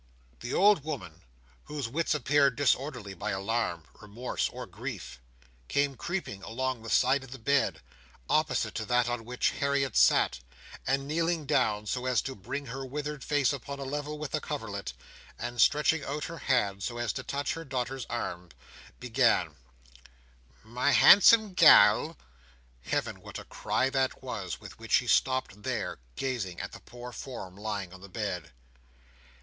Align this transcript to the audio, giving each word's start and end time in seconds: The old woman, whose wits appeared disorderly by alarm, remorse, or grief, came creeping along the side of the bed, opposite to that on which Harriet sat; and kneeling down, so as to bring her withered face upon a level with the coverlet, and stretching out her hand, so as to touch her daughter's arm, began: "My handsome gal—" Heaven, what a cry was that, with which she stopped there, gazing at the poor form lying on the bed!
The 0.39 0.51
old 0.51 0.83
woman, 0.83 1.21
whose 1.65 1.87
wits 1.87 2.15
appeared 2.15 2.55
disorderly 2.55 3.13
by 3.13 3.29
alarm, 3.29 3.83
remorse, 4.01 4.49
or 4.49 4.65
grief, 4.65 5.21
came 5.67 5.95
creeping 5.95 6.41
along 6.41 6.81
the 6.81 6.89
side 6.89 7.23
of 7.23 7.29
the 7.29 7.37
bed, 7.37 7.83
opposite 8.27 8.73
to 8.73 8.85
that 8.85 9.07
on 9.07 9.25
which 9.25 9.51
Harriet 9.51 9.95
sat; 9.95 10.39
and 10.87 11.07
kneeling 11.07 11.45
down, 11.45 11.85
so 11.85 12.07
as 12.07 12.23
to 12.23 12.33
bring 12.33 12.65
her 12.65 12.83
withered 12.83 13.23
face 13.23 13.53
upon 13.53 13.77
a 13.77 13.83
level 13.83 14.17
with 14.17 14.31
the 14.31 14.41
coverlet, 14.41 14.93
and 15.37 15.61
stretching 15.61 16.03
out 16.03 16.23
her 16.23 16.39
hand, 16.39 16.81
so 16.81 16.97
as 16.97 17.13
to 17.13 17.21
touch 17.21 17.53
her 17.53 17.63
daughter's 17.63 18.07
arm, 18.07 18.49
began: 18.99 19.55
"My 20.63 20.93
handsome 20.93 21.53
gal—" 21.53 22.17
Heaven, 22.85 23.21
what 23.21 23.37
a 23.37 23.43
cry 23.43 23.85
was 23.85 23.91
that, 24.55 24.61
with 24.61 24.79
which 24.79 24.93
she 24.93 25.05
stopped 25.05 25.61
there, 25.61 25.99
gazing 26.15 26.59
at 26.59 26.71
the 26.71 26.79
poor 26.79 27.11
form 27.11 27.55
lying 27.55 27.93
on 27.93 28.01
the 28.01 28.09
bed! 28.09 28.51